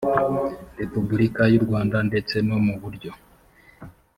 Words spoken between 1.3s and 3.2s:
y u rwanda ndetse no mu buryo